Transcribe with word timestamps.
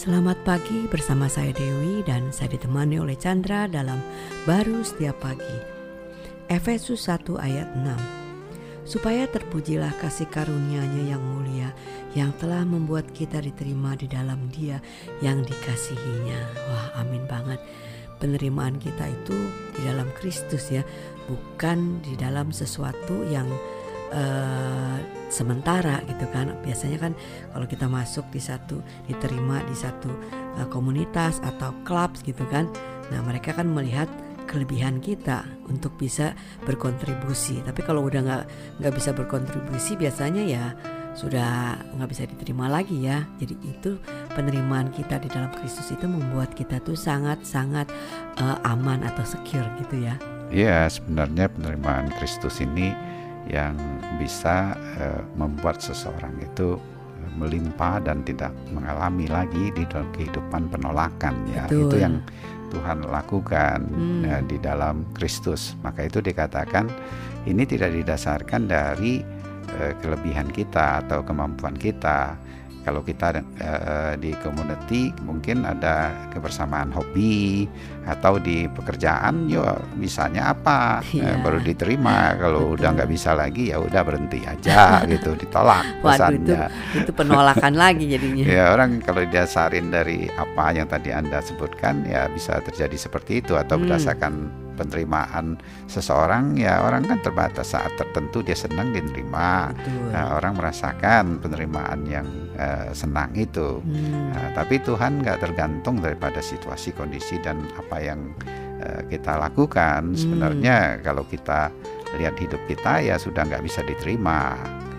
Selamat 0.00 0.40
pagi 0.48 0.88
bersama 0.88 1.28
saya 1.28 1.52
Dewi 1.52 2.00
dan 2.08 2.32
saya 2.32 2.56
ditemani 2.56 2.96
oleh 3.04 3.20
Chandra 3.20 3.68
dalam 3.68 4.00
Baru 4.48 4.80
Setiap 4.80 5.20
Pagi. 5.20 5.60
Efesus 6.48 7.04
1 7.04 7.36
ayat 7.36 7.68
6 7.76 8.88
Supaya 8.88 9.28
terpujilah 9.28 9.92
kasih 10.00 10.24
karunia-Nya 10.32 11.04
yang 11.04 11.20
mulia 11.20 11.76
yang 12.16 12.32
telah 12.40 12.64
membuat 12.64 13.12
kita 13.12 13.44
diterima 13.44 13.92
di 13.92 14.08
dalam 14.08 14.48
Dia 14.48 14.80
yang 15.20 15.44
dikasihinya. 15.44 16.40
Wah, 16.48 17.04
amin 17.04 17.28
banget. 17.28 17.60
Penerimaan 18.24 18.80
kita 18.80 19.04
itu 19.04 19.36
di 19.76 19.84
dalam 19.84 20.08
Kristus 20.16 20.72
ya, 20.72 20.80
bukan 21.28 22.00
di 22.00 22.16
dalam 22.16 22.56
sesuatu 22.56 23.28
yang 23.28 23.52
uh, 24.12 24.98
sementara 25.32 26.02
gitu 26.06 26.26
kan. 26.34 26.52
Biasanya 26.62 26.98
kan 26.98 27.12
kalau 27.54 27.66
kita 27.66 27.86
masuk 27.86 28.26
di 28.34 28.42
satu 28.42 28.82
diterima 29.06 29.62
di 29.66 29.74
satu 29.74 30.10
uh, 30.58 30.66
komunitas 30.68 31.38
atau 31.40 31.74
klub 31.86 32.14
gitu 32.26 32.42
kan. 32.50 32.68
Nah 33.10 33.20
mereka 33.26 33.54
kan 33.56 33.70
melihat 33.70 34.10
kelebihan 34.50 34.98
kita 34.98 35.46
untuk 35.70 35.94
bisa 35.94 36.34
berkontribusi. 36.66 37.62
Tapi 37.62 37.80
kalau 37.86 38.10
udah 38.10 38.20
nggak 38.20 38.44
nggak 38.82 38.94
bisa 38.98 39.14
berkontribusi 39.14 39.94
biasanya 39.94 40.42
ya 40.42 40.64
sudah 41.14 41.78
nggak 41.94 42.10
bisa 42.10 42.26
diterima 42.26 42.66
lagi 42.66 43.06
ya. 43.06 43.22
Jadi 43.38 43.54
itu 43.62 43.94
penerimaan 44.34 44.90
kita 44.90 45.22
di 45.22 45.30
dalam 45.30 45.54
Kristus 45.54 45.94
itu 45.94 46.10
membuat 46.10 46.54
kita 46.58 46.82
tuh 46.82 46.98
sangat 46.98 47.46
sangat 47.46 47.86
uh, 48.42 48.58
aman 48.66 49.06
atau 49.06 49.22
secure 49.22 49.66
gitu 49.78 50.02
ya. 50.02 50.18
Iya 50.50 50.90
sebenarnya 50.90 51.46
penerimaan 51.46 52.10
Kristus 52.18 52.58
ini 52.58 52.90
yang 53.50 53.74
bisa 54.16 54.78
uh, 54.98 55.22
membuat 55.34 55.82
seseorang 55.82 56.38
itu 56.38 56.78
eh, 57.18 57.30
melimpah 57.34 57.98
dan 58.04 58.22
tidak 58.22 58.54
mengalami 58.70 59.26
lagi 59.26 59.74
di 59.74 59.82
dalam 59.90 60.06
kehidupan 60.14 60.70
penolakan 60.70 61.34
ya 61.50 61.66
Betul. 61.66 61.90
itu 61.90 61.96
yang 61.98 62.14
Tuhan 62.70 63.02
lakukan 63.10 63.78
hmm. 63.90 64.22
ya, 64.22 64.36
di 64.46 64.56
dalam 64.62 65.02
Kristus 65.18 65.74
maka 65.82 66.06
itu 66.06 66.22
dikatakan 66.22 66.86
ini 67.44 67.66
tidak 67.66 67.90
didasarkan 67.90 68.70
dari 68.70 69.24
uh, 69.74 69.92
kelebihan 69.98 70.46
kita 70.54 71.02
atau 71.06 71.26
kemampuan 71.26 71.74
kita 71.74 72.38
kalau 72.82 73.04
kita 73.04 73.40
uh, 73.60 74.14
di 74.16 74.32
community 74.40 75.12
mungkin 75.24 75.68
ada 75.68 76.12
kebersamaan 76.32 76.88
hobi 76.90 77.68
atau 78.08 78.40
di 78.40 78.64
pekerjaan 78.72 79.46
ya 79.46 79.76
bisanya 80.00 80.56
apa 80.56 81.04
yeah. 81.16 81.36
uh, 81.36 81.44
baru 81.44 81.60
diterima 81.60 82.34
kalau 82.40 82.72
Betul. 82.72 82.76
udah 82.80 82.88
nggak 82.96 83.10
bisa 83.12 83.30
lagi 83.36 83.70
ya 83.70 83.76
udah 83.78 84.02
berhenti 84.02 84.40
aja 84.48 84.80
gitu 85.12 85.36
ditolak 85.36 85.84
Waduh, 86.00 86.32
itu, 86.34 86.54
itu 87.04 87.10
penolakan 87.12 87.74
lagi 87.82 88.04
jadinya 88.08 88.44
ya 88.48 88.64
orang 88.72 89.04
kalau 89.04 89.20
didasarin 89.22 89.92
dari 89.92 90.26
apa 90.32 90.72
yang 90.72 90.88
tadi 90.88 91.12
anda 91.12 91.44
sebutkan 91.44 92.08
ya 92.08 92.26
bisa 92.32 92.58
terjadi 92.64 92.96
seperti 92.96 93.44
itu 93.44 93.54
atau 93.56 93.76
hmm. 93.76 93.84
Penerimaan 94.74 95.58
seseorang 95.86 96.58
ya 96.58 96.82
orang 96.84 97.06
kan 97.06 97.18
terbatas. 97.22 97.72
Saat 97.74 97.94
tertentu 97.96 98.42
dia 98.42 98.58
senang 98.58 98.90
diterima 98.90 99.70
nah, 100.10 100.36
orang 100.38 100.58
merasakan 100.58 101.38
penerimaan 101.38 102.02
yang 102.06 102.26
uh, 102.58 102.90
senang 102.90 103.30
itu. 103.38 103.78
Hmm. 103.80 104.34
nah, 104.34 104.48
tapi 104.54 104.82
Tuhan 104.82 105.22
nggak 105.22 105.38
tergantung 105.42 106.02
daripada 106.02 106.42
situasi 106.42 106.94
kondisi 106.94 107.38
dan 107.38 107.62
apa 107.78 107.96
yang 108.02 108.34
uh, 108.82 109.02
kita 109.06 109.38
lakukan. 109.38 110.14
Hmm. 110.14 110.18
sebenarnya 110.18 110.98
kalau 111.00 111.22
kita 111.26 111.70
lihat 112.18 112.34
hidup 112.40 112.62
kita 112.66 113.04
ya 113.04 113.14
sudah 113.20 113.46
nggak 113.46 113.62
bisa 113.62 113.84
diterima 113.86 114.56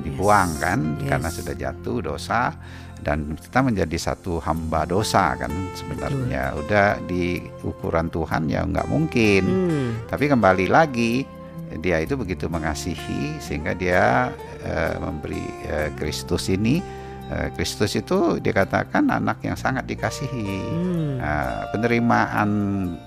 dibuang 0.00 0.48
yes. 0.56 0.62
kan 0.62 0.78
yes. 1.00 1.08
karena 1.10 1.28
sudah 1.28 1.54
jatuh 1.56 1.98
dosa 2.00 2.42
dan 3.04 3.36
kita 3.36 3.60
menjadi 3.60 3.96
satu 4.00 4.40
hamba 4.40 4.88
dosa 4.88 5.36
kan 5.36 5.52
sebenarnya 5.76 6.56
Betul. 6.56 6.60
udah 6.64 6.88
di 7.04 7.24
ukuran 7.60 8.08
Tuhan 8.08 8.48
ya 8.48 8.64
nggak 8.64 8.88
mungkin 8.88 9.42
hmm. 9.44 9.88
tapi 10.08 10.24
kembali 10.28 10.66
lagi 10.72 11.28
dia 11.84 12.00
itu 12.00 12.14
begitu 12.16 12.48
mengasihi 12.48 13.36
sehingga 13.42 13.74
dia 13.74 14.30
uh, 14.64 14.94
memberi 15.02 15.42
uh, 15.68 15.90
Kristus 15.98 16.48
ini 16.48 16.80
Eh, 16.80 17.03
Kristus 17.56 17.96
itu 17.96 18.36
dikatakan 18.36 19.08
anak 19.08 19.40
yang 19.40 19.56
sangat 19.56 19.88
dikasihi. 19.88 20.60
Hmm. 20.68 21.16
Nah, 21.24 21.64
penerimaan 21.72 22.50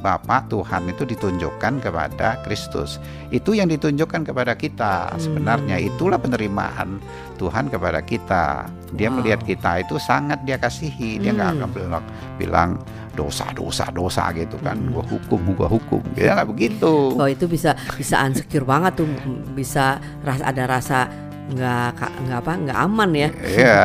Bapa 0.00 0.40
Tuhan 0.48 0.88
itu 0.88 1.04
ditunjukkan 1.04 1.84
kepada 1.84 2.40
Kristus. 2.40 2.96
Itu 3.28 3.52
yang 3.52 3.68
ditunjukkan 3.68 4.24
kepada 4.24 4.56
kita. 4.56 5.12
Hmm. 5.12 5.20
Sebenarnya 5.20 5.76
itulah 5.76 6.16
penerimaan 6.16 6.96
Tuhan 7.36 7.68
kepada 7.68 8.00
kita. 8.00 8.64
Dia 8.96 9.12
wow. 9.12 9.20
melihat 9.20 9.44
kita 9.44 9.84
itu 9.84 10.00
sangat 10.00 10.40
dia 10.48 10.56
kasihi. 10.56 11.20
Dia 11.20 11.36
nggak 11.36 11.50
hmm. 11.52 11.58
akan 11.60 11.70
bilang, 11.76 12.04
bilang 12.40 12.70
dosa 13.16 13.48
dosa 13.56 13.88
dosa 13.96 14.28
gitu 14.36 14.60
kan 14.60 14.76
hmm. 14.76 14.92
gua 14.92 15.04
hukum 15.08 15.40
gua 15.56 15.68
hukum 15.72 16.04
dia 16.12 16.36
nggak 16.36 16.52
begitu 16.52 17.16
oh 17.16 17.24
itu 17.24 17.48
bisa 17.48 17.72
bisa 17.96 18.20
insecure 18.28 18.68
banget 18.68 19.00
tuh 19.00 19.08
bisa 19.56 19.96
ras 20.20 20.44
ada 20.44 20.68
rasa 20.68 21.08
nggak 21.46 22.26
nggak 22.26 22.38
apa 22.42 22.52
nggak 22.58 22.78
aman 22.90 23.10
ya 23.14 23.28
ya 23.46 23.78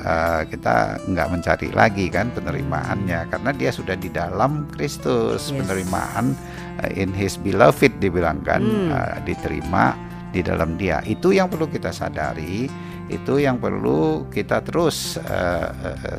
uh, 0.00 0.40
kita 0.48 0.96
nggak 1.04 1.28
mencari 1.28 1.68
lagi 1.76 2.08
kan 2.08 2.32
penerimaannya 2.32 3.28
karena 3.28 3.50
dia 3.52 3.68
sudah 3.68 4.00
di 4.00 4.08
dalam 4.08 4.64
Kristus 4.72 5.52
yes. 5.52 5.56
penerimaan 5.60 6.32
uh, 6.80 6.90
in 6.96 7.12
His 7.12 7.36
beloved 7.36 8.00
dibilang 8.00 8.40
kan 8.40 8.64
hmm. 8.64 8.88
uh, 8.88 9.16
diterima 9.28 9.92
di 10.32 10.40
dalam 10.40 10.80
Dia 10.80 11.04
itu 11.04 11.36
yang 11.36 11.52
perlu 11.52 11.68
kita 11.68 11.92
sadari 11.92 12.64
itu 13.12 13.38
yang 13.38 13.60
perlu 13.60 14.26
kita 14.32 14.64
terus 14.64 15.20
uh, 15.20 15.68
uh, 15.68 16.18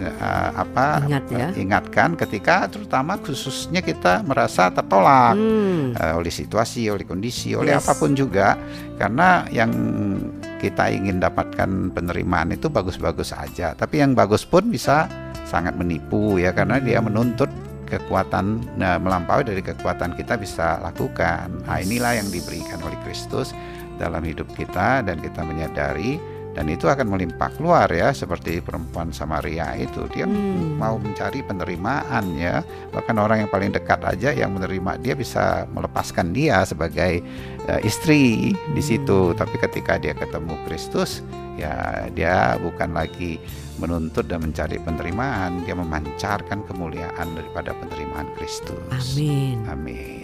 uh, 0.00 0.50
apa 0.56 1.04
Ingat 1.04 1.24
ya? 1.28 1.48
ingatkan 1.54 2.16
ketika 2.16 2.66
terutama 2.72 3.20
khususnya 3.20 3.84
kita 3.84 4.24
merasa 4.24 4.72
tertolak 4.72 5.36
hmm. 5.36 5.94
uh, 6.00 6.14
oleh 6.16 6.32
situasi, 6.32 6.88
oleh 6.88 7.04
kondisi, 7.04 7.52
oleh 7.52 7.76
yes. 7.76 7.84
apa 7.84 7.92
pun 8.00 8.16
juga 8.16 8.56
karena 8.96 9.44
yang 9.52 9.70
kita 10.58 10.88
ingin 10.94 11.18
dapatkan 11.18 11.90
penerimaan 11.92 12.54
itu 12.54 12.70
bagus-bagus 12.70 13.34
saja, 13.34 13.74
tapi 13.76 14.00
yang 14.00 14.16
bagus 14.16 14.46
pun 14.46 14.70
bisa 14.70 15.10
sangat 15.44 15.76
menipu 15.76 16.40
ya 16.40 16.56
karena 16.56 16.80
dia 16.80 16.98
hmm. 17.02 17.06
menuntut 17.12 17.50
kekuatan 17.92 18.76
nah, 18.80 18.96
melampaui 18.96 19.44
dari 19.44 19.60
kekuatan 19.60 20.16
kita 20.16 20.40
bisa 20.40 20.80
lakukan. 20.80 21.52
Nah, 21.68 21.76
inilah 21.84 22.16
yang 22.16 22.28
diberikan 22.32 22.80
oleh 22.80 22.96
Kristus 23.04 23.52
dalam 24.00 24.24
hidup 24.24 24.48
kita 24.56 25.04
dan 25.04 25.20
kita 25.20 25.44
menyadari 25.44 26.16
dan 26.52 26.68
itu 26.68 26.84
akan 26.84 27.08
melimpah 27.08 27.48
keluar 27.56 27.88
ya 27.88 28.12
seperti 28.12 28.60
perempuan 28.60 29.08
Samaria 29.10 29.72
itu. 29.80 30.04
Dia 30.12 30.28
hmm. 30.28 30.76
mau 30.76 31.00
mencari 31.00 31.40
penerimaan 31.40 32.36
ya. 32.36 32.60
Bahkan 32.92 33.16
orang 33.16 33.44
yang 33.44 33.50
paling 33.50 33.72
dekat 33.72 34.04
aja 34.04 34.36
yang 34.36 34.52
menerima 34.52 35.00
dia 35.00 35.16
bisa 35.16 35.64
melepaskan 35.72 36.36
dia 36.36 36.60
sebagai 36.68 37.24
uh, 37.68 37.80
istri 37.80 38.52
hmm. 38.52 38.76
di 38.76 38.82
situ. 38.84 39.32
Tapi 39.32 39.56
ketika 39.56 39.96
dia 39.96 40.12
ketemu 40.12 40.54
Kristus 40.68 41.24
ya 41.56 42.08
dia 42.12 42.56
bukan 42.60 42.96
lagi 42.96 43.40
menuntut 43.80 44.28
dan 44.28 44.44
mencari 44.44 44.76
penerimaan. 44.76 45.64
Dia 45.64 45.72
memancarkan 45.72 46.68
kemuliaan 46.68 47.32
daripada 47.32 47.72
penerimaan 47.80 48.28
Kristus. 48.36 48.76
Amin. 48.92 49.56
Amin 49.72 50.21